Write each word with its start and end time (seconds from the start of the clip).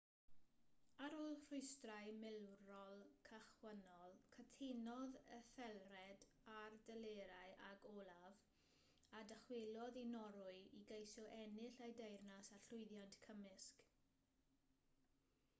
ar 1.07 1.15
ôl 1.23 1.33
rhwystrau 1.49 2.13
milwrol 2.21 3.03
cychwynnol 3.27 4.15
cytunodd 4.37 5.19
ethelred 5.37 6.25
ar 6.55 6.79
delerau 6.89 7.53
ag 7.67 7.87
olaf 7.93 8.41
a 9.21 9.23
ddychwelodd 9.35 10.01
i 10.07 10.09
norwy 10.17 10.57
i 10.81 10.83
geisio 10.95 11.29
ennill 11.45 11.81
ei 11.89 11.97
deyrnas 12.03 12.51
â 12.59 12.63
llwyddiant 12.67 13.23
cymysg 13.31 13.87